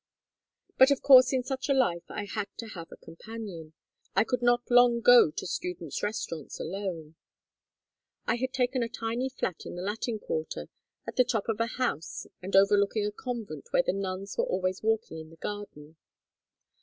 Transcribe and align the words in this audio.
"But 0.79 0.89
of 0.89 1.03
course 1.03 1.31
in 1.31 1.43
such 1.43 1.69
a 1.69 1.75
life 1.75 2.01
I 2.09 2.25
had 2.25 2.47
to 2.57 2.69
have 2.69 2.91
a 2.91 2.97
companion, 2.97 3.73
I 4.15 4.23
could 4.23 4.41
not 4.41 4.63
long 4.71 4.99
go 4.99 5.29
to 5.29 5.45
students' 5.45 6.01
restaurants 6.01 6.59
alone. 6.59 7.17
I 8.25 8.37
had 8.37 8.51
taken 8.51 8.81
a 8.81 8.89
tiny 8.89 9.29
flat 9.29 9.63
in 9.67 9.75
the 9.75 9.83
Latin 9.83 10.17
Quarter 10.17 10.69
at 11.05 11.17
the 11.17 11.23
top 11.23 11.47
of 11.47 11.59
a 11.59 11.67
house, 11.67 12.25
and 12.41 12.55
overlooking 12.55 13.05
a 13.05 13.11
convent 13.11 13.67
where 13.69 13.83
the 13.83 13.93
nuns 13.93 14.39
were 14.39 14.45
always 14.45 14.81
walking 14.81 15.19
in 15.19 15.29
the 15.29 15.35
garden. 15.37 15.97